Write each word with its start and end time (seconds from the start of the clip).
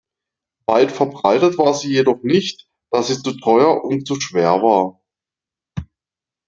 Weit 0.65 0.91
verbreitet 0.91 1.59
war 1.59 1.75
sie 1.75 1.89
jedoch 1.93 2.23
nicht, 2.23 2.67
da 2.89 3.03
sie 3.03 3.21
zu 3.21 3.37
teuer 3.39 3.83
und 3.83 4.07
zu 4.07 4.19
schwer 4.19 4.53
war. 4.63 4.99